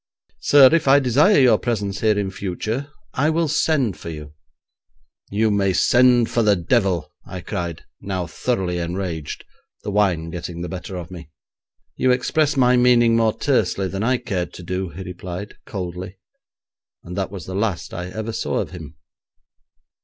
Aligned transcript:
Sir, 0.39 0.67
if 0.71 0.87
I 0.87 0.97
desire 0.97 1.39
your 1.39 1.59
presence 1.59 1.99
here 1.99 2.17
in 2.17 2.31
future 2.31 2.89
I 3.13 3.29
will 3.29 3.47
send 3.47 3.97
for 3.99 4.09
you.' 4.09 4.33
'You 5.29 5.51
may 5.51 5.73
send 5.73 6.27
for 6.27 6.41
the 6.41 6.55
devil!' 6.55 7.11
I 7.23 7.41
cried, 7.41 7.83
now 8.01 8.25
thoroughly 8.25 8.79
enraged, 8.79 9.45
the 9.83 9.91
wine 9.91 10.31
getting 10.31 10.61
the 10.63 10.69
better 10.69 10.95
of 10.95 11.11
me. 11.11 11.29
'You 11.97 12.09
express 12.09 12.57
my 12.57 12.75
meaning 12.77 13.15
more 13.15 13.37
tersely 13.37 13.87
than 13.87 14.01
I 14.01 14.17
cared 14.17 14.53
to 14.53 14.63
do,' 14.63 14.89
he 14.89 15.03
replied 15.03 15.53
coldly, 15.67 16.17
and 17.03 17.15
that 17.15 17.29
was 17.29 17.45
the 17.45 17.53
last 17.53 17.93
I 17.93 18.07
ever 18.07 18.33
saw 18.33 18.55
of 18.57 18.71
him. 18.71 18.95